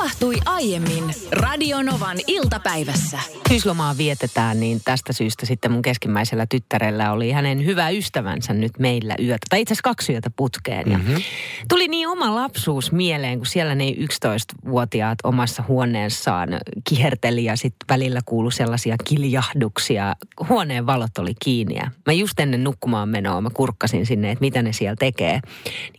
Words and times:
tapahtui 0.00 0.36
aiemmin 0.46 1.04
Radionovan 1.32 2.16
iltapäivässä. 2.26 3.18
Syyslomaa 3.48 3.96
vietetään, 3.96 4.60
niin 4.60 4.80
tästä 4.84 5.12
syystä 5.12 5.46
sitten 5.46 5.72
mun 5.72 5.82
keskimmäisellä 5.82 6.46
tyttärellä 6.46 7.12
oli 7.12 7.30
hänen 7.30 7.64
hyvä 7.64 7.90
ystävänsä 7.90 8.52
nyt 8.54 8.72
meillä 8.78 9.14
yötä. 9.22 9.46
Tai 9.50 9.60
itse 9.60 9.72
asiassa 9.72 9.88
kaksi 9.88 10.12
yötä 10.12 10.30
putkeen. 10.36 10.90
Ja 10.92 10.98
Mhm. 10.98 11.16
Tuli 11.68 11.88
niin 11.88 12.08
oma 12.08 12.34
lapsuus 12.34 12.92
mieleen, 12.92 13.38
kun 13.38 13.46
siellä 13.46 13.74
ne 13.74 13.84
11-vuotiaat 13.90 15.18
omassa 15.24 15.64
huoneessaan 15.68 16.48
kiherteli 16.88 17.44
ja 17.44 17.56
sitten 17.56 17.86
välillä 17.88 18.20
kuului 18.24 18.52
sellaisia 18.52 18.96
kiljahduksia. 19.04 20.14
Huoneen 20.48 20.86
valot 20.86 21.18
oli 21.18 21.32
kiinni 21.44 21.74
ja 21.74 21.90
mä 22.06 22.12
just 22.12 22.40
ennen 22.40 22.64
nukkumaan 22.64 23.08
menoa 23.08 23.40
mä 23.40 23.50
kurkkasin 23.54 24.06
sinne, 24.06 24.30
että 24.30 24.42
mitä 24.42 24.62
ne 24.62 24.72
siellä 24.72 24.96
tekee. 24.98 25.40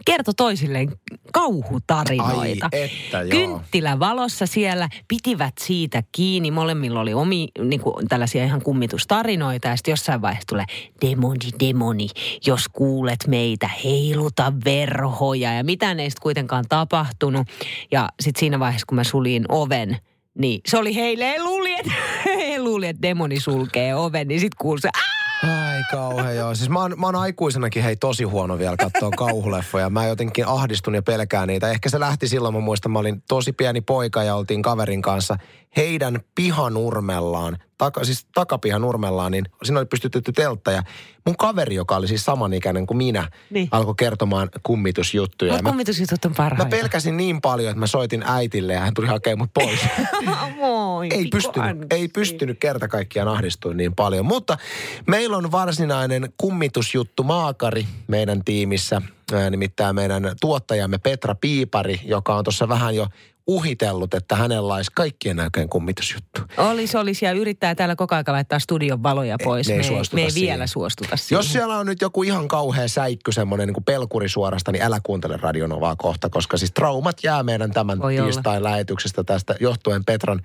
Kertoi 0.05 0.33
toisilleen 0.33 0.91
kauhutarinoita. 1.33 2.70
Ai 2.71 2.81
että, 2.83 3.21
joo. 3.21 3.29
Kynttilä 3.29 3.90
valossa 3.99 4.45
siellä, 4.45 4.89
pitivät 5.07 5.53
siitä 5.59 6.03
kiinni. 6.11 6.52
Molemmilla 6.52 6.99
oli 6.99 7.13
omi, 7.13 7.47
niin 7.63 7.81
kuin, 7.81 8.07
tällaisia 8.07 8.45
ihan 8.45 8.61
kummitustarinoita. 8.61 9.67
Ja 9.67 9.75
sitten 9.75 9.91
jossain 9.91 10.21
vaiheessa 10.21 10.47
tulee, 10.47 10.66
demoni, 11.02 11.49
demoni, 11.59 12.07
jos 12.45 12.67
kuulet 12.69 13.27
meitä, 13.27 13.69
heiluta 13.83 14.53
verhoja. 14.66 15.53
Ja 15.53 15.63
mitä 15.63 15.91
ei 15.91 16.09
sitten 16.09 16.23
kuitenkaan 16.23 16.66
tapahtunut. 16.69 17.47
Ja 17.91 18.09
sitten 18.19 18.39
siinä 18.39 18.59
vaiheessa, 18.59 18.85
kun 18.88 18.95
mä 18.95 19.03
sulin 19.03 19.45
oven, 19.49 19.97
niin 20.38 20.61
se 20.67 20.77
oli 20.77 20.95
heille, 20.95 21.30
he 21.30 21.44
luuli, 21.44 21.73
että, 21.73 21.91
he 22.49 22.59
luuli, 22.61 22.88
että 22.88 23.02
demoni 23.02 23.39
sulkee 23.39 23.95
oven. 23.95 24.27
Niin 24.27 24.39
sitten 24.39 24.58
kuului 24.58 24.81
se, 24.81 24.88
"Aa!" 24.88 25.20
Ai 25.81 25.85
kauhean 25.91 26.35
joo. 26.35 26.55
Siis 26.55 26.70
mä 26.70 26.80
oon, 26.80 26.94
mä 26.98 27.05
oon 27.05 27.16
aikuisenakin 27.16 27.84
hei 27.84 27.95
tosi 27.95 28.23
huono 28.23 28.58
vielä 28.58 28.77
katsoa 28.77 29.09
kauhuleffoja. 29.17 29.89
Mä 29.89 30.08
jotenkin 30.08 30.48
ahdistun 30.48 30.95
ja 30.95 31.02
pelkään 31.02 31.48
niitä. 31.48 31.70
Ehkä 31.70 31.89
se 31.89 31.99
lähti 31.99 32.27
silloin, 32.27 32.53
mä 32.53 32.59
muistan, 32.59 32.91
mä 32.91 32.99
olin 32.99 33.23
tosi 33.27 33.53
pieni 33.53 33.81
poika 33.81 34.23
ja 34.23 34.36
oltiin 34.36 34.62
kaverin 34.62 35.02
kanssa 35.02 35.38
heidän 35.77 36.20
pihanurmellaan, 36.35 37.58
taka, 37.77 38.03
siis 38.05 38.25
takapihanurmellaan, 38.33 39.31
niin 39.31 39.45
siinä 39.64 39.80
oli 39.80 39.86
pystytetty 39.86 40.31
teltta 40.31 40.72
ja 40.72 40.83
mun 41.25 41.38
kaveri, 41.38 41.75
joka 41.75 41.95
oli 41.95 42.08
siis 42.08 42.25
samanikäinen 42.25 42.88
kuin 42.88 42.97
minä, 42.97 43.30
Niin. 43.50 43.67
alkoi 43.72 43.94
kertomaan 43.97 44.49
kummitusjuttuja. 44.64 45.53
Mä, 45.61 45.69
kummitusjutut 45.69 46.25
on 46.25 46.31
mä 46.31 46.36
parhaita. 46.36 46.69
pelkäsin 46.69 47.17
niin 47.17 47.42
paljon, 47.42 47.69
että 47.69 47.80
mä 47.80 47.88
soitin 47.88 48.23
äitille 48.27 48.73
ja 48.73 48.80
hän 48.80 48.94
tuli 48.94 49.08
hakemaan 49.08 49.38
mut 49.39 49.53
pois. 49.53 49.80
Moi, 50.58 51.08
ei 51.11 51.27
pystynyt, 51.31 51.94
ei 51.94 52.08
pystynyt 52.08 52.59
kerta 52.59 52.88
kaikkiaan 52.88 53.27
ahdistuin 53.27 53.77
niin 53.77 53.95
paljon. 53.95 54.25
Mutta 54.25 54.58
meillä 55.08 55.38
on 55.38 55.52
varsinainen 55.52 56.33
kummitusjuttu 56.38 57.23
maakari 57.23 57.88
meidän 58.08 58.44
tiimissä. 58.45 59.02
Nimittäin 59.49 59.95
meidän 59.95 60.23
tuottajamme 60.42 60.97
Petra 60.97 61.36
Piipari, 61.36 61.99
joka 62.03 62.36
on 62.36 62.44
tuossa 62.44 62.69
vähän 62.69 62.95
jo 62.95 63.08
uhitellut, 63.55 64.13
että 64.13 64.35
hänellä 64.35 64.73
olisi 64.73 64.91
kaikkien 64.95 65.35
näköinen 65.35 65.69
kummitusjuttu. 65.69 66.41
Olisi, 66.57 66.97
olisi 66.97 67.25
ja 67.25 67.31
yrittää 67.31 67.75
täällä 67.75 67.95
koko 67.95 68.16
aika 68.16 68.31
laittaa 68.31 68.59
studion 68.59 69.03
valoja 69.03 69.38
pois. 69.43 69.69
ei 69.69 69.77
me, 69.77 69.83
me 70.13 70.21
ei 70.21 70.31
siihen. 70.31 70.53
vielä 70.53 70.67
suostuta 70.67 71.17
siihen. 71.17 71.39
Jos 71.39 71.52
siellä 71.52 71.77
on 71.77 71.85
nyt 71.85 72.02
joku 72.02 72.23
ihan 72.23 72.47
kauhea 72.47 72.88
säikky, 72.88 73.31
semmoinen 73.31 73.67
niin 73.67 73.83
pelkuri 73.83 74.30
suorasta, 74.30 74.71
niin 74.71 74.83
älä 74.83 74.99
kuuntele 75.03 75.38
Radionovaa 75.38 75.95
kohta, 75.95 76.30
koska 76.30 76.58
siis 76.58 76.71
traumat 76.71 77.17
jää 77.23 77.43
meidän 77.43 77.71
tämän 77.71 77.99
Voi 77.99 78.19
olla. 78.19 78.31
tiistain 78.31 78.63
lähetyksestä 78.63 79.23
tästä 79.23 79.55
johtuen 79.59 80.05
Petran 80.05 80.41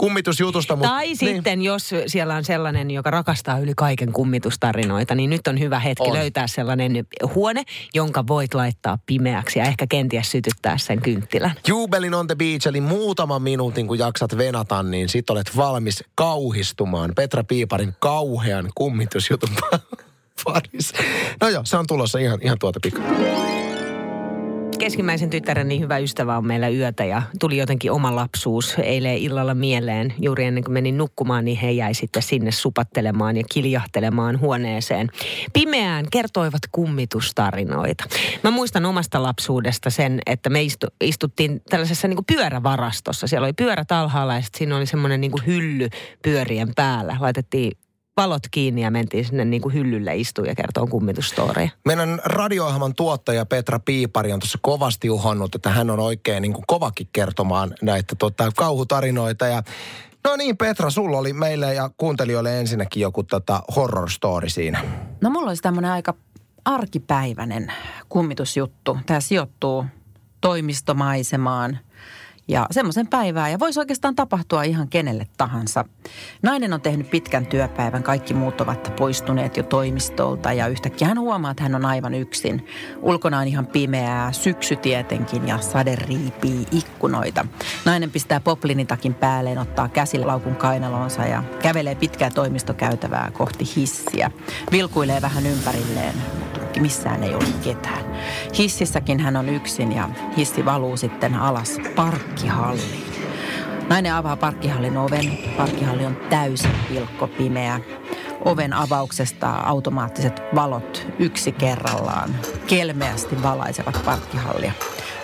kummitusjutusta. 0.00 0.76
mut- 0.76 0.86
tai 0.88 1.06
niin. 1.06 1.16
sitten, 1.16 1.62
jos 1.62 1.90
siellä 2.06 2.34
on 2.34 2.44
sellainen, 2.44 2.90
joka 2.90 3.10
rakastaa 3.10 3.58
yli 3.58 3.72
kaiken 3.76 4.12
kummitustarinoita, 4.12 5.14
niin 5.14 5.30
nyt 5.30 5.46
on 5.46 5.58
hyvä 5.60 5.78
hetki 5.78 6.08
On. 6.08 6.12
löytää 6.12 6.46
sellainen 6.46 7.06
huone, 7.34 7.62
jonka 7.94 8.26
voit 8.26 8.54
laittaa 8.54 8.98
pimeäksi 9.06 9.58
ja 9.58 9.64
ehkä 9.64 9.86
kenties 9.86 10.30
sytyttää 10.30 10.78
sen 10.78 11.02
kynttilän. 11.02 11.52
Juubelin 11.68 12.14
on 12.14 12.26
the 12.26 12.34
beach, 12.34 12.66
eli 12.66 12.80
muutaman 12.80 13.42
minuutin 13.42 13.86
kun 13.86 13.98
jaksat 13.98 14.38
venata, 14.38 14.82
niin 14.82 15.08
sit 15.08 15.30
olet 15.30 15.56
valmis 15.56 16.04
kauhistumaan 16.14 17.12
Petra 17.16 17.44
Piiparin 17.44 17.94
kauhean 17.98 18.70
kummitusjutun 18.74 19.50
parissa. 20.44 20.96
No 21.40 21.48
joo, 21.48 21.62
se 21.64 21.76
on 21.76 21.86
tulossa 21.86 22.18
ihan, 22.18 22.38
ihan 22.42 22.58
tuota 22.58 22.80
pikku. 22.82 23.00
Keskimmäisen 24.80 25.30
tyttären 25.30 25.68
niin 25.68 25.80
hyvä 25.80 25.98
ystävä 25.98 26.36
on 26.36 26.46
meillä 26.46 26.68
yötä 26.68 27.04
ja 27.04 27.22
tuli 27.40 27.56
jotenkin 27.56 27.92
oma 27.92 28.16
lapsuus 28.16 28.76
eilen 28.78 29.16
illalla 29.16 29.54
mieleen. 29.54 30.14
Juuri 30.18 30.44
ennen 30.44 30.64
kuin 30.64 30.72
menin 30.72 30.98
nukkumaan, 30.98 31.44
niin 31.44 31.58
he 31.58 31.70
jäi 31.70 31.94
sitten 31.94 32.22
sinne 32.22 32.50
supattelemaan 32.50 33.36
ja 33.36 33.42
kiljahtelemaan 33.52 34.40
huoneeseen. 34.40 35.08
Pimeään 35.52 36.06
kertoivat 36.12 36.60
kummitustarinoita. 36.72 38.04
Mä 38.44 38.50
muistan 38.50 38.86
omasta 38.86 39.22
lapsuudesta 39.22 39.90
sen, 39.90 40.20
että 40.26 40.50
me 40.50 40.62
istu, 40.62 40.86
istuttiin 41.00 41.62
tällaisessa 41.70 42.08
niin 42.08 42.24
pyörävarastossa. 42.26 43.26
Siellä 43.26 43.44
oli 43.44 43.52
pyörät 43.52 43.92
alhaalla 43.92 44.34
ja 44.34 44.42
siinä 44.56 44.76
oli 44.76 44.86
semmoinen 44.86 45.20
niin 45.20 45.32
hylly 45.46 45.88
pyörien 46.22 46.74
päällä. 46.74 47.16
Laitettiin 47.20 47.72
valot 48.16 48.42
kiinni 48.50 48.82
ja 48.82 48.90
mentiin 48.90 49.24
sinne 49.24 49.44
niin 49.44 49.62
kuin 49.62 49.74
hyllylle 49.74 50.16
istuun 50.16 50.48
ja 50.48 50.54
kertoo 50.54 50.86
kummitustoreja. 50.86 51.70
Meidän 51.84 52.20
radio 52.24 52.66
tuottaja 52.96 53.46
Petra 53.46 53.78
Piipari 53.78 54.32
on 54.32 54.40
tuossa 54.40 54.58
kovasti 54.62 55.10
uhonnut, 55.10 55.54
että 55.54 55.70
hän 55.70 55.90
on 55.90 56.00
oikein 56.00 56.42
niin 56.42 56.52
kuin 56.52 56.64
kovakin 56.66 57.08
kertomaan 57.12 57.74
näitä 57.82 58.14
tota, 58.14 58.50
kauhutarinoita. 58.56 59.46
Ja 59.46 59.62
no 60.24 60.36
niin 60.36 60.56
Petra, 60.56 60.90
sulla 60.90 61.18
oli 61.18 61.32
meille 61.32 61.74
ja 61.74 61.90
kuuntelijoille 61.96 62.60
ensinnäkin 62.60 63.00
joku 63.00 63.22
tota, 63.22 63.62
horror 63.76 64.10
story 64.10 64.48
siinä. 64.48 64.84
No 65.20 65.30
mulla 65.30 65.48
olisi 65.48 65.62
tämmöinen 65.62 65.90
aika 65.90 66.14
arkipäiväinen 66.64 67.72
kummitusjuttu. 68.08 68.98
Tämä 69.06 69.20
sijoittuu 69.20 69.84
toimistomaisemaan 70.40 71.78
ja 72.50 72.66
semmoisen 72.70 73.06
päivään. 73.06 73.50
Ja 73.50 73.58
voisi 73.58 73.80
oikeastaan 73.80 74.14
tapahtua 74.14 74.62
ihan 74.62 74.88
kenelle 74.88 75.26
tahansa. 75.36 75.84
Nainen 76.42 76.72
on 76.72 76.80
tehnyt 76.80 77.10
pitkän 77.10 77.46
työpäivän, 77.46 78.02
kaikki 78.02 78.34
muut 78.34 78.60
ovat 78.60 78.92
poistuneet 78.96 79.56
jo 79.56 79.62
toimistolta 79.62 80.52
ja 80.52 80.66
yhtäkkiä 80.66 81.08
hän 81.08 81.20
huomaa, 81.20 81.50
että 81.50 81.62
hän 81.62 81.74
on 81.74 81.84
aivan 81.84 82.14
yksin. 82.14 82.66
Ulkona 83.02 83.38
on 83.38 83.46
ihan 83.46 83.66
pimeää, 83.66 84.32
syksy 84.32 84.76
tietenkin 84.76 85.48
ja 85.48 85.58
sade 85.58 85.96
riipii 85.96 86.66
ikkunoita. 86.72 87.46
Nainen 87.84 88.10
pistää 88.10 88.40
poplinitakin 88.40 89.14
päälleen, 89.14 89.58
ottaa 89.58 89.88
käsilaukun 89.88 90.56
kainalonsa 90.56 91.22
ja 91.22 91.42
kävelee 91.62 91.94
pitkää 91.94 92.30
toimistokäytävää 92.30 93.30
kohti 93.30 93.64
hissiä. 93.76 94.30
Vilkuilee 94.72 95.22
vähän 95.22 95.46
ympärilleen, 95.46 96.14
mutta 96.70 96.80
missään 96.80 97.24
ei 97.24 97.34
ole 97.34 97.44
ketään. 97.64 98.04
Hississäkin 98.58 99.20
hän 99.20 99.36
on 99.36 99.48
yksin 99.48 99.92
ja 99.92 100.08
hissi 100.36 100.64
valuu 100.64 100.96
sitten 100.96 101.34
alas 101.34 101.76
parkkihalliin. 101.96 103.04
Nainen 103.88 104.14
avaa 104.14 104.36
parkkihallin 104.36 104.96
oven. 104.96 105.38
Parkkihalli 105.56 106.06
on 106.06 106.16
täysin 106.30 106.70
pilkko 106.88 107.26
pimeä. 107.26 107.80
Oven 108.44 108.72
avauksesta 108.72 109.50
automaattiset 109.50 110.42
valot 110.54 111.06
yksi 111.18 111.52
kerrallaan 111.52 112.34
kelmeästi 112.66 113.42
valaisevat 113.42 114.02
parkkihallia. 114.04 114.72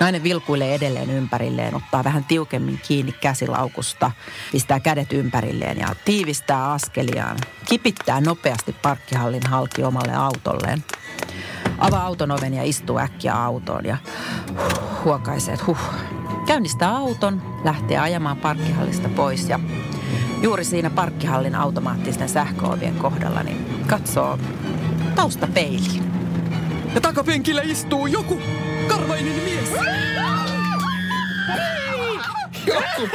Nainen 0.00 0.22
vilkuilee 0.22 0.74
edelleen 0.74 1.10
ympärilleen, 1.10 1.74
ottaa 1.74 2.04
vähän 2.04 2.24
tiukemmin 2.24 2.80
kiinni 2.88 3.12
käsilaukusta, 3.12 4.10
pistää 4.52 4.80
kädet 4.80 5.12
ympärilleen 5.12 5.78
ja 5.78 5.88
tiivistää 6.04 6.72
askeliaan. 6.72 7.36
Kipittää 7.68 8.20
nopeasti 8.20 8.76
parkkihallin 8.82 9.46
halki 9.46 9.82
omalle 9.82 10.14
autolleen. 10.14 10.84
Avaa 11.78 12.06
auton 12.06 12.30
oven 12.30 12.54
ja 12.54 12.62
istuu 12.64 12.98
äkkiä 12.98 13.34
autoon 13.34 13.84
ja 13.84 13.96
huh, 14.48 15.04
huokaisee, 15.04 15.54
että 15.54 15.66
huh. 15.66 15.78
Käynnistää 16.46 16.96
auton, 16.96 17.42
lähtee 17.64 17.98
ajamaan 17.98 18.36
parkkihallista 18.36 19.08
pois 19.08 19.48
ja 19.48 19.60
juuri 20.42 20.64
siinä 20.64 20.90
parkkihallin 20.90 21.54
automaattisten 21.54 22.28
sähköovien 22.28 22.94
kohdalla 22.94 23.42
niin 23.42 23.84
katsoo 23.86 24.38
taustapeiliin. 25.14 26.12
Ja 26.94 27.00
takapenkillä 27.00 27.62
istuu 27.62 28.06
joku 28.06 28.40
karvainen 28.88 29.42
mies. 29.44 29.70
Joku. 32.66 33.08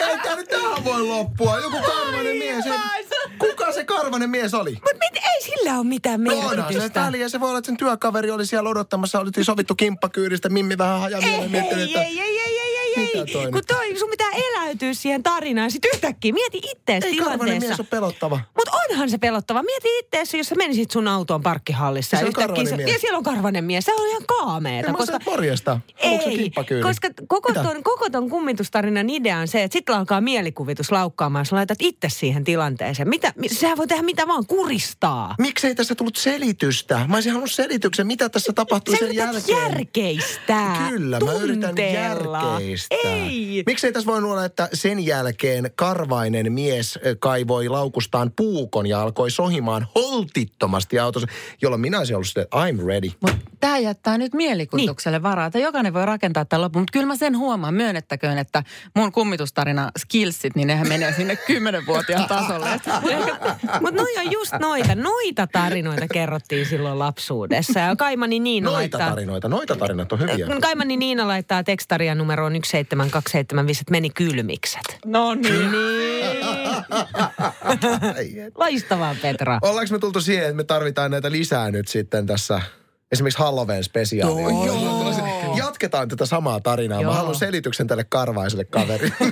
Ei 0.00 0.18
tämä 0.22 0.36
nyt 0.36 0.48
tähän 0.48 0.84
voi 0.84 1.02
loppua. 1.02 1.58
Joku 1.58 1.76
karvainen 1.76 2.36
mies. 2.36 2.66
Ei- 2.66 3.04
Kuka 3.38 3.72
se 3.72 3.84
karvainen 3.84 4.30
mies 4.30 4.54
oli? 4.54 4.72
Mutta 4.72 5.20
ei 5.34 5.42
sillä 5.42 5.74
ole 5.78 5.84
mitään 5.84 6.24
No 6.24 6.32
onhan 6.32 6.50
se 6.50 6.56
merkitystä. 6.56 7.00
väliä. 7.00 7.28
Se 7.28 7.40
voi 7.40 7.48
olla, 7.48 7.58
että 7.58 7.66
sen 7.66 7.76
työkaveri 7.76 8.30
oli 8.30 8.46
siellä 8.46 8.70
odottamassa. 8.70 9.20
Oltiin 9.20 9.44
sovittu 9.44 9.74
kimppakyydistä. 9.74 10.48
Mimmi 10.48 10.78
vähän 10.78 11.00
hajaa 11.00 11.20
ei, 11.20 11.26
ei, 11.30 11.50
ei, 11.74 11.96
ei, 11.96 12.20
ei, 12.20 12.40
ei, 12.96 13.26
toi 13.32 13.52
Kun 13.52 13.62
toi, 13.68 13.98
sun 13.98 14.10
pitää 14.10 14.30
eläytyä 14.50 14.94
siihen 14.94 15.22
tarinaan. 15.22 15.70
Sitten 15.70 15.90
yhtäkkiä 15.94 16.32
mieti 16.32 16.60
ittees 16.70 17.04
Ei 17.04 17.16
karvainen 17.16 17.60
mies 17.62 17.80
ole 17.80 17.86
pelottava. 17.90 18.40
Mutta 18.56 18.70
onhan 18.90 19.10
se 19.10 19.18
pelottava. 19.18 19.62
Mieti 19.62 19.88
ittees, 19.98 20.34
jos 20.34 20.46
sä 20.46 20.54
menisit 20.54 20.90
sun 20.90 21.08
autoon 21.08 21.42
parkkihallissa. 21.42 22.16
Ja 22.16 22.20
on 22.22 22.28
yhtäkkiä 22.28 22.64
se- 22.64 22.76
mies. 22.76 22.92
Ja 22.92 22.98
siellä 22.98 23.16
on 23.18 23.24
karvanen 23.24 23.64
mies. 23.64 23.84
Se 23.84 23.92
on 23.94 24.08
ihan 24.08 24.22
kaameeta. 24.26 24.88
En 24.88 24.92
mä 24.92 24.98
koska... 24.98 25.18
morjesta. 25.26 25.80
Se 26.02 26.08
Ei, 26.08 26.50
koska 26.82 27.08
koko 27.26 27.48
Mitä? 27.48 27.62
ton, 27.62 27.82
koko 27.82 28.10
ton 28.10 28.30
kummitustarinan 28.30 29.10
idea 29.10 29.38
on 29.38 29.48
se, 29.48 29.62
että 29.62 29.72
sitten 29.72 29.94
alkaa 29.94 30.20
mielikuvitus 30.20 30.92
laukkaamaan. 30.92 31.46
Sä 31.46 31.56
laitat 31.56 31.78
itse 31.80 32.08
siihen 32.08 32.44
tilanteeseen. 32.44 33.08
Mitä, 33.08 33.32
mi- 33.36 33.48
sehän 33.48 33.76
voi 33.76 33.86
tehdä 33.86 34.02
mitä 34.02 34.26
vaan, 34.26 34.46
kuristaa. 34.46 35.34
Miksei 35.38 35.74
tässä 35.74 35.94
tullut 35.94 36.16
selitystä? 36.16 37.04
Mä 37.08 37.16
olisin 37.16 37.32
halunnut 37.32 37.52
selityksen, 37.52 38.06
mitä 38.06 38.28
tässä 38.28 38.52
tapahtui 38.52 38.96
sen 38.96 39.14
jälkeen. 39.14 39.58
järkeistää 39.58 40.86
Kyllä, 40.90 41.20
mä 41.20 41.32
yritän 41.32 41.74
järkeistää. 41.92 42.58
Fiilistää. 42.88 43.26
Ei. 43.28 43.62
Miksei 43.66 43.92
tässä 43.92 44.06
voi 44.06 44.18
olla, 44.18 44.44
että 44.44 44.68
sen 44.72 45.06
jälkeen 45.06 45.70
karvainen 45.74 46.52
mies 46.52 46.98
kaivoi 47.18 47.68
laukustaan 47.68 48.32
puukon 48.36 48.86
ja 48.86 49.02
alkoi 49.02 49.30
sohimaan 49.30 49.86
holtittomasti 49.94 50.98
autossa, 50.98 51.28
jolloin 51.62 51.80
minä 51.80 51.98
olisin 51.98 52.16
ollut 52.16 52.26
sitten, 52.26 52.46
I'm 52.54 52.86
ready. 52.86 53.10
Mutta 53.20 53.38
tämä 53.60 53.78
jättää 53.78 54.18
nyt 54.18 54.34
mielikuvitukselle 54.34 55.18
niin. 55.18 55.22
varaa, 55.22 55.46
että 55.46 55.58
jokainen 55.58 55.94
voi 55.94 56.06
rakentaa 56.06 56.44
tämän 56.44 56.62
lopun. 56.62 56.82
Mutta 56.82 56.92
kyllä 56.92 57.06
mä 57.06 57.16
sen 57.16 57.38
huomaan, 57.38 57.74
myönnettäköön, 57.74 58.38
että 58.38 58.62
mun 58.96 59.12
kummitustarina 59.12 59.90
skillsit, 59.98 60.56
niin 60.56 60.68
nehän 60.68 60.88
menee 60.88 61.12
sinne 61.12 61.36
kymmenenvuotiaan 61.46 62.28
tasolle. 62.28 62.68
Mutta 63.80 64.02
noi 64.02 64.18
on 64.18 64.32
just 64.32 64.52
noita. 64.60 64.94
Noita 64.94 65.46
tarinoita 65.46 66.08
kerrottiin 66.08 66.66
silloin 66.66 66.98
lapsuudessa. 66.98 67.80
Ja 67.80 67.96
Kaimani 67.96 68.40
Niina 68.40 68.64
Noita 68.64 68.78
laittaa... 68.78 69.10
tarinoita, 69.10 69.48
noita 69.48 69.76
tarinat 69.76 70.12
on 70.12 70.18
hyviä. 70.18 70.46
Kaimani 70.60 70.96
Niina 70.96 71.28
laittaa 71.28 71.64
tekstaria 71.64 72.14
numeroon 72.14 72.52
17275, 72.52 72.73
että 72.78 72.96
meni 73.90 74.10
kylmikset. 74.10 74.98
No 75.04 75.34
niin. 75.34 75.70
Loistavaa 78.58 79.16
Petra. 79.22 79.58
Ollaanko 79.62 79.92
me 79.92 79.98
tultu 79.98 80.20
siihen, 80.20 80.44
että 80.44 80.56
me 80.56 80.64
tarvitaan 80.64 81.10
näitä 81.10 81.30
lisää 81.30 81.70
nyt 81.70 81.88
sitten 81.88 82.26
tässä 82.26 82.60
esimerkiksi 83.12 83.38
Halloween 83.38 83.84
spesiaalia? 83.84 84.48
Joo. 84.66 85.56
Jatketaan 85.56 86.08
tätä 86.08 86.26
samaa 86.26 86.60
tarinaa. 86.60 87.00
Joo. 87.00 87.02
Joo. 87.02 87.12
Mä 87.12 87.18
haluan 87.18 87.34
selityksen 87.34 87.86
tälle 87.86 88.04
karvaiselle 88.04 88.64
kaverille. 88.64 89.14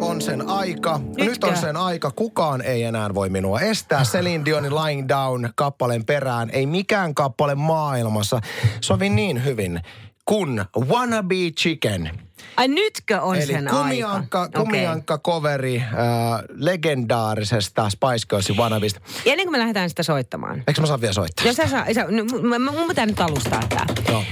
on 0.00 0.20
sen 0.22 0.48
aika. 0.48 0.98
Nyt, 0.98 1.08
Nyt 1.16 1.44
on 1.44 1.50
Nytkö? 1.50 1.66
sen 1.66 1.76
aika. 1.76 2.10
Kukaan 2.10 2.62
ei 2.62 2.82
enää 2.82 3.14
voi 3.14 3.28
minua 3.28 3.60
estää. 3.60 4.02
Celine 4.02 4.44
Dionin 4.44 4.74
Lying 4.74 5.08
Down 5.08 5.48
kappaleen 5.54 6.04
perään. 6.04 6.50
Ei 6.50 6.66
mikään 6.66 7.14
kappale 7.14 7.54
maailmassa 7.54 8.40
sovi 8.80 9.08
niin 9.08 9.44
hyvin 9.44 9.80
kuin 10.26 10.64
Wanna 10.88 11.22
Be 11.22 11.34
Chicken. 11.60 12.10
Ai 12.56 12.68
nytkö 12.68 13.20
on 13.20 13.36
Eli 13.36 13.46
sen 13.46 13.68
kumiankka, 13.70 14.42
aika? 14.42 14.60
kumiankka 14.60 15.18
coveri 15.18 15.76
äh, 15.76 15.92
legendaarisesta 16.54 17.90
Spice 17.90 18.26
Girlsin 18.28 18.56
Wannabista. 18.56 19.00
Ja 19.24 19.32
ennen 19.32 19.46
kuin 19.46 19.52
me 19.52 19.58
lähdetään 19.58 19.88
sitä 19.88 20.02
soittamaan. 20.02 20.62
Eikö 20.66 20.80
mä 20.80 20.86
saa 20.86 21.00
vielä 21.00 21.12
soittaa? 21.12 21.46
Jos 21.46 21.56
sä 21.56 21.68
saa, 21.68 21.86
sä, 21.94 22.06
no, 22.10 22.24
mun, 22.24 22.76
mun 22.76 22.88
pitää 22.88 23.06
nyt 23.06 23.20
alustaa 23.20 23.62
tää. 23.68 23.86
Joo. 24.08 24.22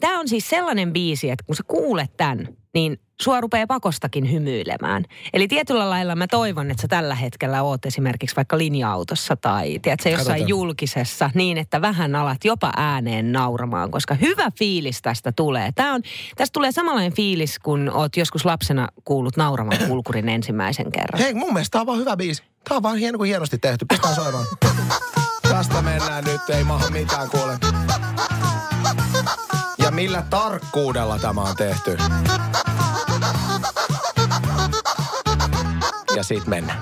Tämä 0.00 0.20
on 0.20 0.28
siis 0.28 0.50
sellainen 0.50 0.92
biisi, 0.92 1.30
että 1.30 1.44
kun 1.46 1.56
sä 1.56 1.62
kuulet 1.66 2.16
tämän, 2.16 2.48
niin 2.74 3.00
sua 3.22 3.40
rupeaa 3.40 3.66
pakostakin 3.66 4.32
hymyilemään. 4.32 5.04
Eli 5.32 5.48
tietyllä 5.48 5.90
lailla 5.90 6.14
mä 6.16 6.26
toivon, 6.26 6.70
että 6.70 6.80
sä 6.80 6.88
tällä 6.88 7.14
hetkellä 7.14 7.62
oot 7.62 7.86
esimerkiksi 7.86 8.36
vaikka 8.36 8.58
linja-autossa 8.58 9.36
tai 9.36 9.78
tiedätkö, 9.82 10.08
jossain 10.08 10.26
Katsotaan. 10.26 10.48
julkisessa 10.48 11.30
niin, 11.34 11.58
että 11.58 11.80
vähän 11.80 12.14
alat 12.14 12.44
jopa 12.44 12.72
ääneen 12.76 13.32
nauramaan, 13.32 13.90
koska 13.90 14.14
hyvä 14.14 14.50
fiilis 14.58 15.02
tästä 15.02 15.32
tulee. 15.32 15.70
Tää 15.74 15.92
on, 15.92 16.02
tästä 16.36 16.52
tulee 16.52 16.72
samanlainen 16.72 17.14
fiilis, 17.14 17.58
kun 17.58 17.90
oot 17.94 18.16
joskus 18.16 18.44
lapsena 18.44 18.88
kuullut 19.04 19.36
nauravan 19.36 19.78
kulkurin 19.88 20.28
ensimmäisen 20.28 20.92
kerran. 20.92 21.22
Hei, 21.22 21.34
mun 21.34 21.52
mielestä 21.52 21.72
tää 21.72 21.80
on 21.80 21.86
vaan 21.86 21.98
hyvä 21.98 22.16
biisi. 22.16 22.42
Tää 22.68 22.76
on 22.76 22.82
vaan 22.82 22.96
hieno 22.96 23.18
kuin 23.18 23.28
hienosti 23.28 23.58
tehty. 23.58 23.86
Pistää 23.88 24.14
soimaan. 24.14 24.46
Tästä 25.42 25.82
mennään 25.82 26.24
nyt, 26.24 26.50
ei 26.50 26.64
maha 26.64 26.90
mitään 26.90 27.30
kuule. 27.30 27.58
Millä 29.94 30.24
tarkkuudella 30.30 31.18
tämä 31.18 31.40
on 31.40 31.56
tehty. 31.56 31.98
Ja 36.16 36.24
siitä 36.24 36.50
mennään. 36.50 36.78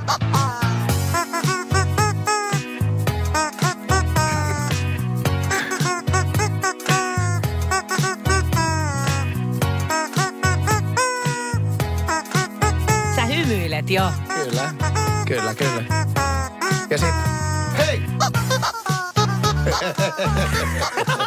Sä 13.16 13.24
hymyilet 13.24 13.90
jo. 13.90 14.12
Kyllä, 14.34 14.74
kyllä, 15.26 15.54
kyllä. 15.54 15.82
Ja 16.90 16.98
sit, 16.98 17.14
hei! 17.76 18.02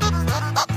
duunattu. 0.00 0.74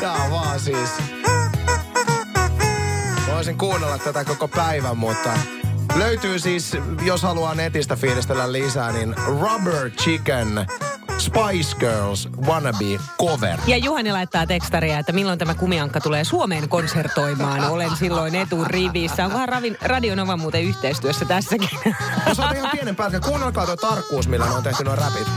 Tää 0.00 0.12
on 0.12 0.30
vaan 0.30 0.60
siis... 0.60 0.90
Voisin 3.26 3.58
kuunnella 3.58 3.98
tätä 3.98 4.24
koko 4.24 4.48
päivän, 4.48 4.96
mutta 4.96 5.30
löytyy 5.94 6.38
siis, 6.38 6.76
jos 7.02 7.22
haluaa 7.22 7.54
netistä 7.54 7.96
fiilistellä 7.96 8.52
lisää, 8.52 8.92
niin 8.92 9.14
Rubber 9.26 9.90
Chicken 9.90 10.66
Spice 11.24 11.76
Girls 11.78 12.28
Wannabe 12.46 13.00
cover. 13.20 13.58
Ja 13.66 13.76
Juhani 13.76 14.12
laittaa 14.12 14.46
tekstaria, 14.46 14.98
että 14.98 15.12
milloin 15.12 15.38
tämä 15.38 15.54
kumiankka 15.54 16.00
tulee 16.00 16.24
Suomeen 16.24 16.68
konsertoimaan. 16.68 17.70
Olen 17.70 17.90
silloin 17.96 18.34
eturivissä. 18.34 19.24
Onkohan 19.24 19.48
Ravin, 19.48 19.76
Radionova 19.82 20.36
muuten 20.36 20.62
yhteistyössä 20.62 21.24
tässäkin? 21.24 21.68
No 22.26 22.34
se 22.34 22.42
on 22.42 22.56
ihan 22.56 22.70
pienen 22.72 22.96
pätkän. 22.96 23.20
Kuunnelkaa 23.20 23.66
tuo 23.66 23.76
tarkkuus, 23.76 24.28
millä 24.28 24.46
ne 24.46 24.52
on 24.52 24.62
tehty 24.62 24.84
nuo 24.84 24.96
räpit. 24.96 25.28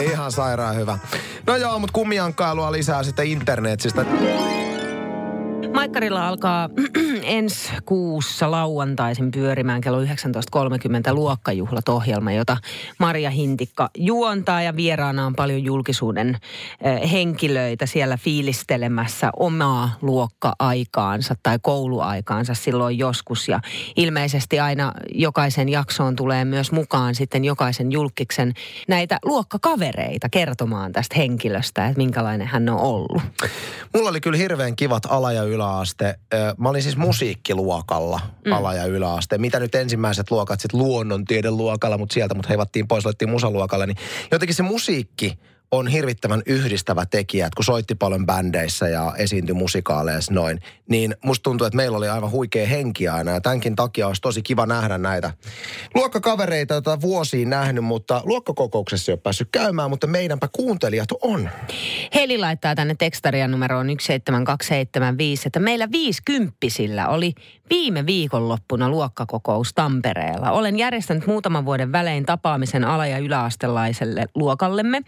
Ihan 0.00 0.32
sairaan 0.32 0.76
hyvä. 0.76 0.98
No 1.46 1.56
joo, 1.56 1.78
mutta 1.78 1.92
kummiankkailua 1.92 2.72
lisää 2.72 3.02
sitten 3.02 3.26
internetsistä. 3.26 4.04
Maikkarilla 5.74 6.28
alkaa 6.28 6.68
ensi 7.26 7.70
kuussa 7.84 8.50
lauantaisin 8.50 9.30
pyörimään 9.30 9.80
kello 9.80 10.02
19.30 10.02 10.08
luokkajuhlat 11.12 11.88
ohjelma, 11.88 12.32
jota 12.32 12.56
Maria 12.98 13.30
Hintikka 13.30 13.90
juontaa 13.98 14.62
ja 14.62 14.76
vieraana 14.76 15.26
on 15.26 15.34
paljon 15.34 15.64
julkisuuden 15.64 16.38
henkilöitä 17.12 17.86
siellä 17.86 18.16
fiilistelemässä 18.16 19.30
omaa 19.36 19.90
luokka-aikaansa 20.02 21.34
tai 21.42 21.58
kouluaikaansa 21.62 22.54
silloin 22.54 22.98
joskus. 22.98 23.48
Ja 23.48 23.60
ilmeisesti 23.96 24.60
aina 24.60 24.92
jokaisen 25.14 25.68
jaksoon 25.68 26.16
tulee 26.16 26.44
myös 26.44 26.72
mukaan 26.72 27.14
sitten 27.14 27.44
jokaisen 27.44 27.92
julkiksen 27.92 28.54
näitä 28.88 29.18
luokkakavereita 29.24 30.28
kertomaan 30.28 30.92
tästä 30.92 31.14
henkilöstä, 31.16 31.86
että 31.86 31.98
minkälainen 31.98 32.46
hän 32.46 32.68
on 32.68 32.78
ollut. 32.78 33.22
Mulla 33.94 34.10
oli 34.10 34.20
kyllä 34.20 34.38
hirveän 34.38 34.76
kivat 34.76 35.02
ala- 35.08 35.32
ja 35.32 35.42
yläaste. 35.42 36.18
Mä 36.56 36.68
olin 36.68 36.82
siis 36.82 36.96
musiikkiluokalla 37.16 38.20
mm. 38.44 38.52
ala- 38.52 38.74
ja 38.74 38.84
yläaste. 38.84 39.38
Mitä 39.38 39.60
nyt 39.60 39.74
ensimmäiset 39.74 40.30
luokat 40.30 40.60
sitten 40.60 40.80
luonnontiedeluokalla, 40.80 41.98
mutta 41.98 42.14
sieltä 42.14 42.34
mut 42.34 42.48
heivattiin 42.48 42.88
pois, 42.88 43.04
laitettiin 43.04 43.30
musaluokalle. 43.30 43.86
Niin 43.86 43.96
jotenkin 44.30 44.54
se 44.54 44.62
musiikki 44.62 45.38
on 45.70 45.88
hirvittävän 45.88 46.42
yhdistävä 46.46 47.06
tekijä, 47.06 47.46
että 47.46 47.56
kun 47.56 47.64
soitti 47.64 47.94
paljon 47.94 48.26
bändeissä 48.26 48.88
ja 48.88 49.12
esiintyi 49.18 49.54
musikaaleissa 49.54 50.34
noin, 50.34 50.60
niin 50.90 51.16
musta 51.24 51.42
tuntuu, 51.42 51.66
että 51.66 51.76
meillä 51.76 51.96
oli 51.96 52.08
aivan 52.08 52.30
huikea 52.30 52.66
henki 52.66 53.08
aina 53.08 53.30
ja 53.30 53.40
tämänkin 53.40 53.76
takia 53.76 54.06
olisi 54.06 54.22
tosi 54.22 54.42
kiva 54.42 54.66
nähdä 54.66 54.98
näitä 54.98 55.32
luokkakavereita, 55.94 56.74
joita 56.74 57.00
vuosiin 57.00 57.50
nähnyt, 57.50 57.84
mutta 57.84 58.22
luokkakokouksessa 58.24 59.12
ei 59.12 59.14
ole 59.14 59.20
päässyt 59.20 59.48
käymään, 59.52 59.90
mutta 59.90 60.06
meidänpä 60.06 60.48
kuuntelijat 60.52 61.08
on. 61.22 61.50
Heli 62.14 62.38
laittaa 62.38 62.74
tänne 62.74 62.94
tekstarian 62.98 63.50
numeroon 63.50 63.86
17275, 63.86 65.48
että 65.48 65.60
meillä 65.60 65.88
viisikymppisillä 65.92 67.08
oli 67.08 67.32
viime 67.70 68.06
viikonloppuna 68.06 68.88
luokkakokous 68.88 69.72
Tampereella. 69.74 70.50
Olen 70.50 70.78
järjestänyt 70.78 71.26
muutaman 71.26 71.64
vuoden 71.64 71.92
välein 71.92 72.26
tapaamisen 72.26 72.84
ala- 72.84 73.06
ja 73.06 73.18
yläastelaiselle 73.18 74.26
luokallemme. 74.34 75.02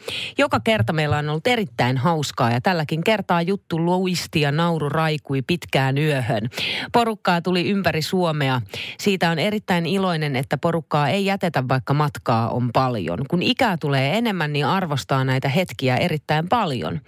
Joka 0.49 0.61
kerta 0.65 0.93
meillä 0.93 1.19
on 1.19 1.29
ollut 1.29 1.47
erittäin 1.47 1.97
hauskaa 1.97 2.51
ja 2.51 2.61
tälläkin 2.61 3.05
kertaa 3.05 3.43
juttu 3.43 3.85
luisti 3.85 4.41
ja 4.41 4.53
nauru 4.53 4.89
raikui 4.89 5.43
pitkään 5.43 5.99
yöhön. 5.99 6.49
Porukkaa 6.93 7.43
tuli 7.43 7.71
ympäri 7.71 8.03
Suomea. 8.03 8.61
Siitä 8.99 9.31
on 9.31 9.39
erittäin 9.39 9.87
iloinen, 9.87 10.37
että 10.37 10.59
porukkaa 10.59 11.09
ei 11.09 11.25
jätetä, 11.25 11.65
vaikka 11.69 11.95
matkaa 11.95 12.49
on 12.49 12.71
paljon. 12.73 13.19
Kun 13.31 13.43
ikää 13.43 13.77
tulee 13.77 14.19
enemmän, 14.19 14.53
niin 14.53 14.67
arvostaa 14.67 15.25
näitä 15.25 15.49
hetkiä 15.49 15.97
erittäin 15.97 16.49
paljon. 16.49 17.01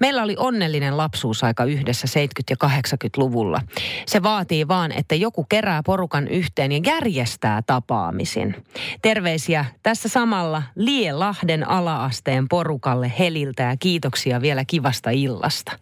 Meillä 0.00 0.22
oli 0.22 0.34
onnellinen 0.38 0.96
lapsuusaika 0.96 1.64
yhdessä 1.64 2.06
70- 2.06 2.20
ja 2.50 2.56
80-luvulla. 2.68 3.60
Se 4.06 4.22
vaatii 4.22 4.68
vaan, 4.68 4.92
että 4.92 5.14
joku 5.14 5.46
kerää 5.48 5.82
porukan 5.82 6.28
yhteen 6.28 6.72
ja 6.72 6.80
järjestää 6.86 7.62
tapaamisin. 7.66 8.64
Terveisiä 9.02 9.64
tässä 9.82 10.08
samalla 10.08 10.62
Lielahden 10.74 11.68
alaasteen 11.68 12.48
porukalle 12.88 13.12
Heliltä 13.18 13.62
ja 13.62 13.76
kiitoksia 13.76 14.40
vielä 14.40 14.64
kivasta 14.64 15.10
illasta. 15.10 15.72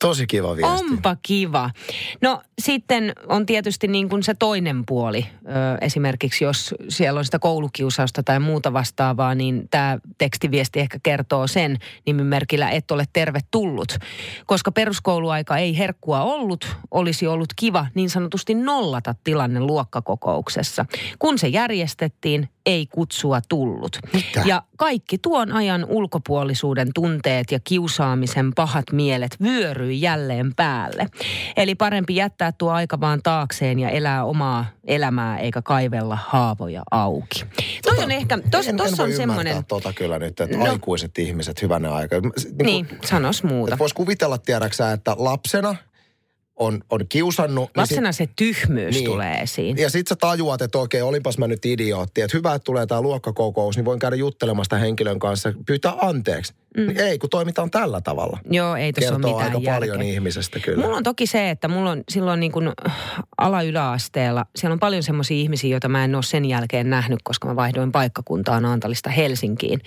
Tosi 0.00 0.26
kiva 0.26 0.56
viesti. 0.56 0.84
Onpa 0.84 1.16
kiva. 1.22 1.70
No 2.22 2.42
sitten 2.58 3.12
on 3.28 3.46
tietysti 3.46 3.88
niin 3.88 4.08
kuin 4.08 4.22
se 4.22 4.34
toinen 4.34 4.86
puoli. 4.86 5.26
Ö, 5.26 5.50
esimerkiksi 5.80 6.44
jos 6.44 6.74
siellä 6.88 7.18
on 7.18 7.24
sitä 7.24 7.38
koulukiusausta 7.38 8.22
tai 8.22 8.40
muuta 8.40 8.72
vastaavaa, 8.72 9.34
niin 9.34 9.68
tämä 9.70 9.98
tekstiviesti 10.18 10.80
ehkä 10.80 10.98
kertoo 11.02 11.46
sen 11.46 11.76
nimimerkillä, 12.06 12.70
että 12.70 12.94
ole 12.94 13.04
tervetullut. 13.12 13.96
Koska 14.46 14.72
peruskouluaika 14.72 15.56
ei 15.56 15.78
herkkua 15.78 16.22
ollut, 16.22 16.76
olisi 16.90 17.26
ollut 17.26 17.52
kiva 17.56 17.86
niin 17.94 18.10
sanotusti 18.10 18.54
nollata 18.54 19.14
tilanne 19.24 19.60
luokkakokouksessa. 19.60 20.86
Kun 21.18 21.38
se 21.38 21.48
järjestettiin, 21.48 22.48
ei 22.66 22.86
kutsua 22.86 23.40
tullut. 23.48 23.98
Mitä? 24.12 24.42
Ja 24.44 24.62
kaikki 24.76 25.18
tuon 25.18 25.52
ajan 25.52 25.84
ulkopuolisuuden 25.88 26.88
tunteet 26.94 27.50
ja 27.52 27.60
kiusaamisen 27.64 28.52
pahat 28.54 28.84
mielet 28.92 29.36
vyöryi 29.42 30.00
jälleen 30.00 30.54
päälle. 30.54 31.06
Eli 31.56 31.74
parempi 31.74 32.16
jättää 32.16 32.52
tuo 32.52 32.70
aika 32.70 33.00
vaan 33.00 33.20
taakseen 33.22 33.78
ja 33.78 33.90
elää 33.90 34.24
omaa 34.24 34.66
elämää 34.84 35.38
eikä 35.38 35.62
kaivella 35.62 36.18
haavoja 36.26 36.82
auki. 36.90 37.44
Toi 37.82 38.04
on 38.04 38.10
ehkä, 38.10 38.38
tos, 38.50 38.66
en, 38.66 38.70
en 38.70 38.76
tossa 38.76 38.96
voi 38.96 39.10
on 39.10 39.16
semmoinen... 39.16 39.64
tota 39.64 39.92
kyllä 39.92 40.18
nyt, 40.18 40.40
että 40.40 40.56
No. 40.56 40.64
no. 40.64 40.70
aikuiset 40.72 41.18
ihmiset 41.18 41.62
hyvänä 41.62 41.94
aika. 41.94 42.16
Niin, 42.20 42.32
Niin, 42.62 42.88
sanos 43.04 43.42
muuta. 43.42 43.78
Voisi 43.78 43.94
kuvitella, 43.94 44.38
tiedäksä, 44.38 44.92
että 44.92 45.14
lapsena 45.18 45.76
on, 46.56 46.80
on 46.90 47.00
kiusannut. 47.08 47.64
niin 47.64 47.80
Lapsena 47.80 48.12
se 48.12 48.28
tyhmyys 48.36 48.94
Niin. 48.94 49.04
tulee 49.04 49.34
esiin. 49.40 49.76
Ja 49.78 49.90
sit 49.90 50.08
sä 50.08 50.16
tajuat, 50.16 50.62
että 50.62 50.78
okei, 50.78 51.02
olinpas 51.02 51.38
mä 51.38 51.46
nyt 51.48 51.66
idiootti. 51.66 52.20
Että 52.20 52.36
hyvä, 52.36 52.54
että 52.54 52.64
tulee 52.64 52.86
tää 52.86 53.00
luokkakokous, 53.00 53.76
niin 53.76 53.84
voin 53.84 53.98
käydä 53.98 54.16
juttelemaan 54.16 54.64
sitä 54.64 54.78
henkilön 54.78 55.18
kanssa, 55.18 55.52
pyytää 55.66 55.94
anteeksi. 56.00 56.54
Mm. 56.76 56.86
Niin 56.86 57.00
ei, 57.00 57.18
kun 57.18 57.30
toimitaan 57.30 57.70
tällä 57.70 58.00
tavalla. 58.00 58.38
Joo, 58.50 58.76
ei 58.76 58.92
tuossa 58.92 59.14
ole 59.14 59.24
mitään 59.24 59.42
aika 59.56 59.60
paljon 59.74 60.02
ihmisestä 60.02 60.60
kyllä. 60.60 60.82
Mulla 60.84 60.96
on 60.96 61.02
toki 61.02 61.26
se, 61.26 61.50
että 61.50 61.68
mulla 61.68 61.90
on 61.90 62.04
silloin 62.08 62.40
niin 62.40 62.52
kuin 62.52 62.70
ala-yläasteella, 63.38 64.46
siellä 64.56 64.72
on 64.72 64.80
paljon 64.80 65.02
semmoisia 65.02 65.36
ihmisiä, 65.36 65.70
joita 65.70 65.88
mä 65.88 66.04
en 66.04 66.14
ole 66.14 66.22
sen 66.22 66.44
jälkeen 66.44 66.90
nähnyt, 66.90 67.20
koska 67.24 67.48
mä 67.48 67.56
vaihdoin 67.56 67.92
paikkakuntaa 67.92 68.60
Naantalista 68.60 69.10
Helsinkiin. 69.10 69.80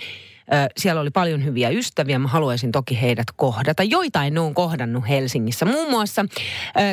Siellä 0.76 1.00
oli 1.00 1.10
paljon 1.10 1.44
hyviä 1.44 1.68
ystäviä, 1.68 2.18
mä 2.18 2.28
haluaisin 2.28 2.72
toki 2.72 3.00
heidät 3.00 3.26
kohdata. 3.36 3.82
Joitain 3.82 4.34
ne 4.34 4.40
on 4.40 4.54
kohdannut 4.54 5.08
Helsingissä. 5.08 5.66
Muun 5.66 5.90
muassa 5.90 6.24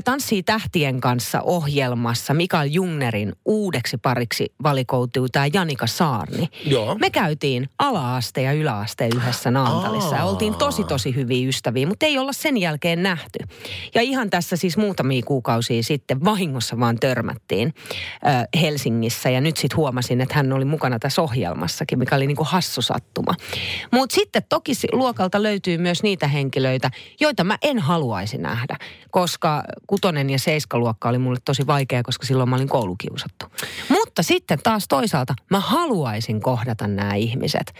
Tanssii 0.05 0.43
tähtien 0.43 1.01
kanssa 1.01 1.41
ohjelmassa 1.41 2.33
Mikael 2.33 2.69
Jungnerin 2.71 3.33
uudeksi 3.45 3.97
pariksi 3.97 4.53
valikoutui 4.63 5.29
tämä 5.29 5.47
Janika 5.53 5.87
Saarni. 5.87 6.47
Joo. 6.65 6.95
Me 6.95 7.09
käytiin 7.09 7.69
ala-aste 7.79 8.41
ja 8.41 8.53
yläaste 8.53 9.09
yhdessä 9.15 9.51
Naantalissa 9.51 10.15
ja 10.15 10.21
Aa. 10.21 10.29
oltiin 10.29 10.55
tosi 10.55 10.83
tosi 10.83 11.15
hyviä 11.15 11.47
ystäviä, 11.47 11.87
mutta 11.87 12.05
ei 12.05 12.17
olla 12.17 12.33
sen 12.33 12.57
jälkeen 12.57 13.03
nähty. 13.03 13.39
Ja 13.95 14.01
ihan 14.01 14.29
tässä 14.29 14.55
siis 14.55 14.77
muutamia 14.77 15.21
kuukausia 15.25 15.83
sitten 15.83 16.25
vahingossa 16.25 16.79
vaan 16.79 16.99
törmättiin 16.99 17.73
Helsingissä 18.61 19.29
ja 19.29 19.41
nyt 19.41 19.57
sitten 19.57 19.77
huomasin, 19.77 20.21
että 20.21 20.35
hän 20.35 20.53
oli 20.53 20.65
mukana 20.65 20.99
tässä 20.99 21.21
ohjelmassakin, 21.21 21.99
mikä 21.99 22.15
oli 22.15 22.27
niinku 22.27 22.43
hassu 22.43 22.81
sattuma. 22.81 23.33
Mutta 23.91 24.15
sitten 24.15 24.43
toki 24.49 24.71
luokalta 24.91 25.43
löytyy 25.43 25.77
myös 25.77 26.03
niitä 26.03 26.27
henkilöitä, 26.27 26.91
joita 27.19 27.43
mä 27.43 27.57
en 27.61 27.79
haluaisi 27.79 28.37
nähdä, 28.37 28.77
koska 29.11 29.63
kutonen 29.87 30.29
ja 30.29 30.39
seiskaluokka 30.39 31.09
oli 31.09 31.17
mulle 31.17 31.39
tosi 31.45 31.67
vaikea, 31.67 32.03
koska 32.03 32.25
silloin 32.25 32.49
mä 32.49 32.55
olin 32.55 32.69
koulukiusattu. 32.69 33.45
Mutta 33.89 34.23
sitten 34.23 34.59
taas 34.63 34.85
toisaalta 34.89 35.33
mä 35.49 35.59
haluaisin 35.59 36.41
kohdata 36.41 36.87
nämä 36.87 37.15
ihmiset 37.15 37.73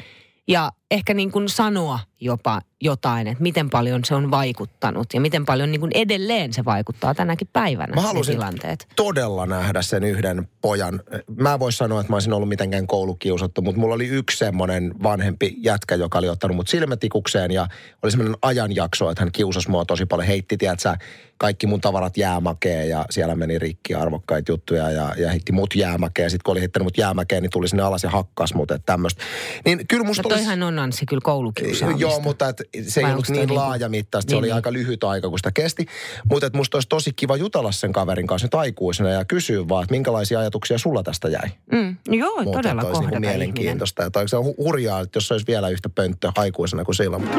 ja 0.48 0.72
ehkä 0.92 1.14
niin 1.14 1.32
kuin 1.32 1.50
sanoa 1.50 2.00
jopa 2.20 2.62
jotain, 2.82 3.28
että 3.28 3.42
miten 3.44 3.70
paljon 3.70 4.06
se 4.06 4.16
on 4.16 4.32
vaikuttanut 4.32 5.14
ja 5.14 5.22
miten 5.22 5.46
paljon 5.46 5.72
niin 5.72 5.80
kuin 5.80 5.92
edelleen 5.96 6.54
se 6.54 6.66
vaikuttaa 6.66 7.16
tänäkin 7.16 7.50
päivänä 7.54 7.96
Mä 7.96 8.02
halusin 8.02 8.36
tilanteet. 8.36 8.88
todella 8.96 9.46
nähdä 9.46 9.82
sen 9.82 10.04
yhden 10.04 10.48
pojan. 10.62 11.02
Mä 11.36 11.54
en 11.54 11.60
voi 11.60 11.72
sanoa, 11.72 12.02
että 12.02 12.12
mä 12.12 12.16
olisin 12.16 12.34
ollut 12.34 12.50
mitenkään 12.50 12.88
koulukiusattu, 12.88 13.62
mutta 13.62 13.82
mulla 13.82 13.96
oli 13.96 14.08
yksi 14.08 14.38
semmoinen 14.38 14.94
vanhempi 15.04 15.56
jätkä, 15.58 15.96
joka 15.96 16.18
oli 16.20 16.30
ottanut 16.30 16.56
mut 16.58 16.68
silmätikukseen 16.68 17.52
ja 17.52 17.68
oli 18.04 18.12
semmoinen 18.12 18.38
ajanjakso, 18.42 19.10
että 19.10 19.22
hän 19.24 19.32
kiusasi 19.32 19.70
mua 19.70 19.86
tosi 19.86 20.06
paljon. 20.06 20.28
Heitti, 20.28 20.58
tiedätkö, 20.58 20.96
kaikki 21.38 21.68
mun 21.68 21.82
tavarat 21.82 22.18
jäämäkeen 22.18 22.90
ja 22.90 23.06
siellä 23.10 23.36
meni 23.36 23.60
rikki 23.60 23.96
arvokkaita 23.96 24.52
juttuja 24.52 24.92
ja, 24.92 25.14
ja 25.18 25.30
heitti 25.30 25.52
mut 25.52 25.76
jäämäkeen. 25.76 26.30
Sitten 26.30 26.44
kun 26.44 26.52
oli 26.52 26.60
heittänyt 26.60 26.84
mut 26.84 26.98
jäämäkeen, 26.98 27.44
niin 27.44 27.52
tuli 27.52 27.68
sinne 27.68 27.84
alas 27.84 28.04
ja 28.04 28.10
hakkas 28.10 28.54
mut, 28.54 28.72
että 28.72 28.86
tämmöistä. 28.86 29.24
Niin 29.66 29.88
kyllä 29.88 30.04
No 30.04 30.08
musta 30.08 30.24
olisi... 30.26 30.40
toihan 30.40 30.64
on 30.64 30.77
Anssi 30.80 31.06
kyllä 31.06 31.22
koulukiusaamista. 31.24 32.02
Joo, 32.02 32.20
mutta 32.20 32.50
et 32.50 32.62
se 32.88 33.00
ei 33.00 33.04
Vai 33.04 33.12
ollut 33.12 33.28
niin 33.30 33.40
niinku- 33.40 33.56
laajamittaista. 33.56 34.30
Se 34.30 34.34
Niin, 34.36 34.40
oli 34.40 34.48
niin. 34.48 34.56
aika 34.56 34.74
lyhyt 34.74 35.04
aika, 35.04 35.30
kun 35.30 35.40
sitä 35.40 35.52
kesti. 35.52 35.86
Mutta 36.30 36.46
et 36.48 36.54
musta 36.54 36.78
olisi 36.78 36.90
tosi 36.90 37.12
kiva 37.16 37.36
jutella 37.36 37.72
sen 37.72 37.94
kaverin 37.94 38.28
kanssa 38.28 38.46
nyt 38.46 38.56
aikuisena 38.56 39.10
ja 39.10 39.26
kysyä 39.26 39.68
vaan, 39.70 39.84
että 39.84 39.94
minkälaisia 39.94 40.40
ajatuksia 40.40 40.78
sulla 40.78 41.04
tästä 41.04 41.30
jäi. 41.30 41.50
Mm, 41.72 41.96
joo, 42.10 42.44
Muuta, 42.44 42.58
todella 42.58 42.82
että 42.82 42.88
olisi 42.88 43.02
kohdata 43.02 43.02
niinku 43.02 43.16
ihminen. 43.16 43.22
mielenkiintoista. 43.22 44.04
Ja 44.04 44.12
toi- 44.12 44.30
se 44.30 44.38
on 44.38 44.46
hu- 44.46 44.56
hurjaa, 44.64 45.00
että 45.02 45.18
jos 45.18 45.28
se 45.28 45.34
olisi 45.34 45.48
vielä 45.48 45.70
yhtä 45.70 45.90
pönttöä 45.90 46.32
aikuisena 46.38 46.86
kuin 46.86 46.96
silloin. 46.96 47.30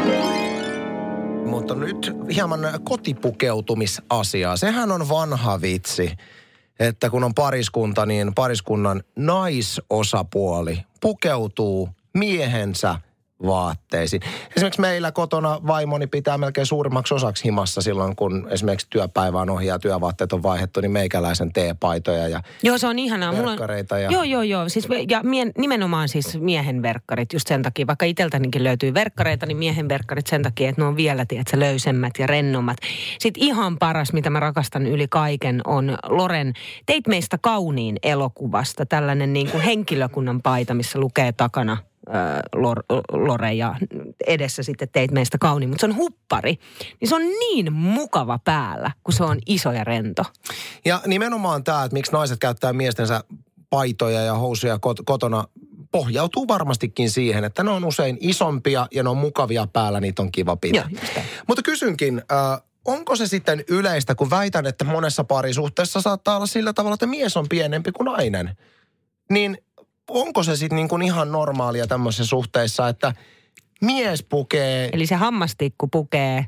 Mutta 1.46 1.74
nyt 1.74 2.12
hieman 2.34 2.60
kotipukeutumisasiaa. 2.84 4.56
Sehän 4.56 4.92
on 4.92 5.08
vanha 5.08 5.60
vitsi, 5.60 6.12
että 6.80 7.10
kun 7.10 7.24
on 7.24 7.34
pariskunta, 7.34 8.06
niin 8.06 8.34
pariskunnan 8.34 9.02
naisosapuoli 9.16 10.80
pukeutuu 11.00 11.88
miehensä 12.14 12.96
vaatteisiin. 13.46 14.22
Esimerkiksi 14.56 14.80
meillä 14.80 15.12
kotona 15.12 15.60
vaimoni 15.66 16.06
pitää 16.06 16.38
melkein 16.38 16.66
suurimmaksi 16.66 17.14
osaksi 17.14 17.44
himassa 17.44 17.82
silloin, 17.82 18.16
kun 18.16 18.46
esimerkiksi 18.50 18.86
työpäivä 18.90 19.40
on 19.40 19.50
ohi 19.50 19.66
ja 19.66 19.78
työvaatteet 19.78 20.32
on 20.32 20.42
vaihdettu, 20.42 20.80
niin 20.80 20.90
meikäläisen 20.90 21.52
teepaitoja 21.52 22.28
ja 22.28 22.42
Joo, 22.62 22.78
se 22.78 22.86
on 22.86 22.98
ihanaa. 22.98 23.32
Mulla 23.32 23.42
on, 23.42 23.48
verkkareita 23.48 23.98
ja... 23.98 24.10
Joo, 24.10 24.22
joo, 24.22 24.42
joo. 24.42 24.68
Siis, 24.68 24.88
ja 25.08 25.22
mien, 25.22 25.52
nimenomaan 25.58 26.08
siis 26.08 26.40
miehen 26.40 26.82
verkkarit 26.82 27.32
just 27.32 27.48
sen 27.48 27.62
takia. 27.62 27.86
Vaikka 27.86 28.06
itseltänikin 28.06 28.64
löytyy 28.64 28.94
verkkareita, 28.94 29.46
niin 29.46 29.56
miehen 29.56 29.88
verkkarit 29.88 30.26
sen 30.26 30.42
takia, 30.42 30.68
että 30.68 30.82
ne 30.82 30.88
on 30.88 30.96
vielä, 30.96 31.26
tiedätkö, 31.26 31.60
löysemmät 31.60 32.12
ja 32.18 32.26
rennommat. 32.26 32.76
Sitten 33.18 33.42
ihan 33.42 33.78
paras, 33.78 34.12
mitä 34.12 34.30
mä 34.30 34.40
rakastan 34.40 34.86
yli 34.86 35.08
kaiken, 35.08 35.60
on 35.66 35.98
Loren 36.08 36.52
Teit 36.86 37.06
meistä 37.06 37.38
kauniin 37.38 37.96
elokuvasta. 38.02 38.86
Tällainen 38.86 39.32
niin 39.32 39.50
kuin 39.50 39.62
henkilökunnan 39.62 40.42
paita, 40.42 40.74
missä 40.74 40.98
lukee 40.98 41.32
takana 41.32 41.76
Lore 43.12 43.52
ja 43.52 43.74
edessä 44.26 44.62
sitten 44.62 44.88
teit 44.92 45.10
meistä 45.10 45.38
kauniin. 45.38 45.68
Mutta 45.68 45.80
se 45.80 45.86
on 45.86 45.96
huppari. 45.96 46.58
Niin 47.00 47.08
se 47.08 47.14
on 47.14 47.22
niin 47.22 47.72
mukava 47.72 48.38
päällä, 48.44 48.90
kun 49.04 49.14
se 49.14 49.24
on 49.24 49.38
iso 49.46 49.72
ja 49.72 49.84
rento. 49.84 50.22
Ja 50.84 51.00
nimenomaan 51.06 51.64
tämä, 51.64 51.84
että 51.84 51.94
miksi 51.94 52.12
naiset 52.12 52.38
käyttää 52.38 52.72
miestensä 52.72 53.24
paitoja 53.70 54.20
ja 54.20 54.34
housuja 54.34 54.76
kot- 54.76 55.02
kotona, 55.04 55.44
pohjautuu 55.90 56.48
varmastikin 56.48 57.10
siihen, 57.10 57.44
että 57.44 57.62
ne 57.62 57.70
on 57.70 57.84
usein 57.84 58.18
isompia 58.20 58.86
ja 58.94 59.02
ne 59.02 59.08
on 59.08 59.16
mukavia 59.16 59.66
päällä, 59.72 60.00
niitä 60.00 60.22
on 60.22 60.32
kiva 60.32 60.56
pitää. 60.56 60.88
Joo. 60.90 61.24
Mutta 61.48 61.62
kysynkin, 61.62 62.22
äh, 62.32 62.62
onko 62.84 63.16
se 63.16 63.26
sitten 63.26 63.64
yleistä, 63.68 64.14
kun 64.14 64.30
väitän, 64.30 64.66
että 64.66 64.84
monessa 64.84 65.24
parisuhteessa 65.24 66.00
saattaa 66.00 66.36
olla 66.36 66.46
sillä 66.46 66.72
tavalla, 66.72 66.94
että 66.94 67.06
mies 67.06 67.36
on 67.36 67.48
pienempi 67.48 67.92
kuin 67.92 68.04
nainen, 68.04 68.56
niin 69.30 69.58
onko 70.08 70.42
se 70.42 70.56
sitten 70.56 70.76
niin 70.76 70.88
kuin 70.88 71.02
ihan 71.02 71.32
normaalia 71.32 71.86
tämmöisissä 71.86 72.24
suhteissa, 72.24 72.88
että 72.88 73.12
mies 73.80 74.22
pukee 74.22 74.88
Eli 74.92 75.06
se 75.06 75.14
hammastikku 75.14 75.88
pukee 75.88 76.46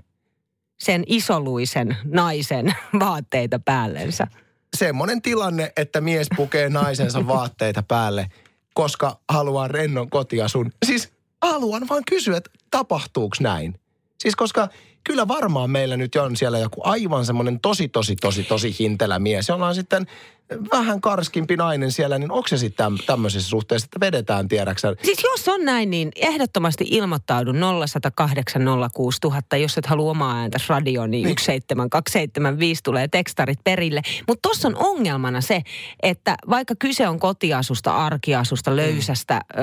sen 0.81 1.05
isoluisen 1.07 1.97
naisen 2.05 2.75
vaatteita 3.01 3.59
päällensä. 3.59 4.27
semmoinen 4.77 5.23
tilanne, 5.23 5.73
että 5.77 6.01
mies 6.01 6.27
pukee 6.37 6.69
naisensa 6.69 7.27
vaatteita 7.35 7.83
päälle, 7.83 8.27
koska 8.75 9.21
haluaa 9.29 9.69
rennon 9.69 10.11
kotiasun. 10.11 10.73
Siis 10.87 11.13
haluan 11.43 11.89
vaan 11.89 12.03
kysyä, 12.11 12.37
että 12.37 12.51
tapahtuuko 12.71 13.37
näin? 13.41 13.81
Siis 14.21 14.37
koska 14.37 14.69
kyllä 15.05 15.29
varmaan 15.29 15.71
meillä 15.71 15.97
nyt 15.97 16.17
on 16.17 16.37
siellä 16.37 16.59
joku 16.59 16.81
aivan 16.85 17.27
semmoinen 17.27 17.61
tosi, 17.61 17.89
tosi, 17.89 18.17
tosi, 18.17 18.43
tosi 18.43 18.77
hintelä 18.79 19.19
mies, 19.19 19.49
jolla 19.49 19.67
on 19.67 19.75
sitten 19.75 20.07
vähän 20.73 21.01
karskimpi 21.01 21.57
nainen 21.57 21.93
siellä, 21.93 22.19
niin 22.19 22.33
onko 22.33 22.49
se 22.49 22.59
sitten 22.59 22.87
täm- 22.87 23.05
tämmöisessä 23.07 23.49
suhteessa, 23.49 23.85
että 23.85 24.01
vedetään 24.01 24.49
tiedäksä? 24.49 24.95
Siis 25.03 25.19
jos 25.25 25.49
on 25.49 25.65
näin, 25.65 25.91
niin 25.91 26.11
ehdottomasti 26.17 26.85
ilmoittaudu 26.91 27.53
0108 27.87 28.63
06000. 28.95 29.57
Jos 29.57 29.79
et 29.79 29.87
halua 29.87 30.11
omaa 30.11 30.37
ääntä 30.37 30.59
radioon, 30.69 31.11
niin 31.11 31.25
17275 31.25 32.83
tulee 32.83 33.09
tekstarit 33.09 33.59
perille. 33.65 34.03
Mutta 34.29 34.43
tuossa 34.43 34.69
on 34.69 34.77
ongelmana 34.77 35.41
se, 35.41 35.63
että 36.03 36.37
vaikka 36.51 36.75
kyse 36.79 37.09
on 37.09 37.19
kotiasusta, 37.19 37.97
arkiasusta, 37.97 38.77
löysästä 38.77 39.41
ö, 39.55 39.59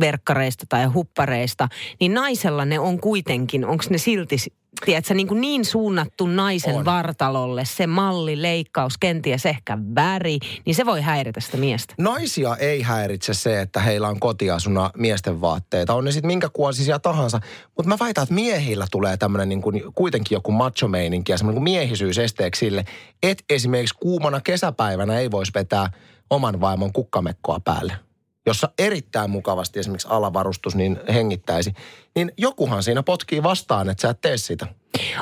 verkkareista 0.00 0.66
tai 0.68 0.86
huppareista, 0.86 1.68
niin 2.00 2.14
naisella 2.14 2.64
ne 2.64 2.78
on 2.78 3.00
kuitenkin, 3.00 3.64
onko 3.64 3.84
ne 3.90 3.98
silti 3.98 4.36
tiedätkö, 4.84 5.14
niin, 5.14 5.28
kuin 5.28 5.40
niin 5.40 5.64
suunnattu 5.64 6.26
naisen 6.26 6.74
On. 6.74 6.84
vartalolle, 6.84 7.64
se 7.64 7.86
malli, 7.86 8.42
leikkaus, 8.42 8.98
kenties 8.98 9.46
ehkä 9.46 9.78
väri, 9.94 10.38
niin 10.66 10.74
se 10.74 10.86
voi 10.86 11.00
häiritä 11.00 11.40
sitä 11.40 11.56
miestä. 11.56 11.94
Naisia 11.98 12.56
ei 12.56 12.82
häiritse 12.82 13.34
se, 13.34 13.60
että 13.60 13.80
heillä 13.80 14.08
on 14.08 14.20
kotiasuna 14.20 14.90
miesten 14.96 15.40
vaatteita. 15.40 15.94
On 15.94 16.04
ne 16.04 16.12
sitten 16.12 16.26
minkä 16.26 16.48
kuosisia 16.52 16.98
tahansa. 16.98 17.40
Mutta 17.76 17.88
mä 17.88 17.96
väitän, 18.00 18.22
että 18.22 18.34
miehillä 18.34 18.86
tulee 18.90 19.16
tämmöinen 19.16 19.48
niin 19.48 19.62
kuin, 19.62 19.82
kuitenkin 19.94 20.36
joku 20.36 20.52
macho-meininki 20.52 21.32
ja 21.32 21.38
semmoinen 21.38 21.56
kuin 21.56 21.64
miehisyys 21.64 22.18
esteeksi 22.18 22.58
sille, 22.58 22.84
että 23.22 23.44
esimerkiksi 23.50 23.94
kuumana 24.00 24.40
kesäpäivänä 24.40 25.18
ei 25.18 25.30
voisi 25.30 25.52
vetää 25.54 25.90
oman 26.30 26.60
vaimon 26.60 26.92
kukkamekkoa 26.92 27.60
päälle 27.60 28.11
jossa 28.46 28.68
erittäin 28.78 29.30
mukavasti 29.30 29.78
esimerkiksi 29.78 30.08
alavarustus 30.10 30.74
niin 30.74 31.00
hengittäisi, 31.12 31.72
niin 32.14 32.32
jokuhan 32.38 32.82
siinä 32.82 33.02
potkii 33.02 33.42
vastaan, 33.42 33.88
että 33.88 34.02
sä 34.02 34.10
et 34.10 34.20
tee 34.20 34.36
sitä. 34.36 34.66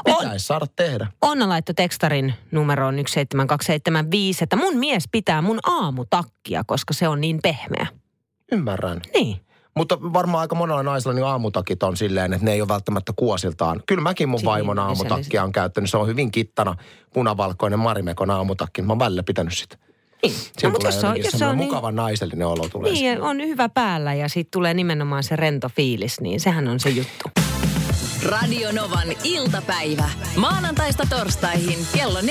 Pitäisi 0.05 0.47
saada 0.47 0.67
tehdä. 0.77 1.07
Onna 1.23 1.49
laittoi 1.49 1.75
tekstarin 1.75 2.35
numeroon 2.51 2.95
17275, 2.95 4.45
että 4.45 4.57
mun 4.57 4.77
mies 4.77 5.05
pitää 5.13 5.43
mun 5.43 5.59
aamutakkia, 5.63 6.63
koska 6.67 6.95
se 6.95 7.09
on 7.09 7.21
niin 7.21 7.39
pehmeä. 7.43 7.87
Ymmärrän. 8.53 9.01
Niin. 9.15 9.41
Mutta 9.77 10.03
varmaan 10.03 10.41
aika 10.41 10.55
monella 10.55 10.83
naisella 10.83 11.15
niin 11.15 11.27
aamutakit 11.27 11.83
on 11.83 11.97
silleen, 11.97 12.33
että 12.33 12.45
ne 12.45 12.53
ei 12.53 12.61
ole 12.61 12.69
välttämättä 12.69 13.13
kuosiltaan. 13.17 13.83
Kyllä 13.87 14.03
mäkin 14.03 14.29
mun 14.29 14.41
Siinä 14.41 14.51
vaimon 14.51 14.79
on 14.79 14.87
aamutakkia 14.87 15.45
on 15.45 15.53
käyttänyt. 15.53 15.91
Se 15.91 15.97
on 15.97 16.07
hyvin 16.07 16.31
kittana 16.31 16.75
punavalkoinen 17.13 17.79
Marimekon 17.79 18.31
aamutakki. 18.31 18.83
Mä 18.83 18.93
oon 18.93 18.99
välillä 18.99 19.23
pitänyt 19.23 19.57
sitä. 19.57 19.77
Niin. 20.23 20.35
Siinä 20.35 20.71
mut 20.71 20.79
tulee 20.79 20.93
jos 20.93 21.01
se 21.01 21.07
on, 21.07 21.17
jos 21.17 21.33
se 21.37 21.47
on 21.47 21.57
niin, 21.57 21.69
mukava 21.69 21.93
naisellinen 21.93 22.47
olo 22.47 22.69
tulee 22.69 22.95
siitä. 22.95 23.15
niin, 23.15 23.23
on 23.23 23.39
hyvä 23.39 23.69
päällä 23.69 24.15
ja 24.15 24.29
sitten 24.29 24.51
tulee 24.51 24.75
nimenomaan 24.75 25.23
se 25.23 25.37
rento 25.37 25.69
fiilis, 25.77 26.21
niin 26.21 26.41
sehän 26.41 26.69
on 26.69 26.81
se 26.81 26.91
juttu. 26.91 27.31
Radio 28.25 28.73
Novan 28.73 29.09
iltapäivä. 29.25 30.11
Maanantaista 30.37 31.07
torstaihin 31.11 31.87
kello 31.95 32.21
14.18. 32.21 32.27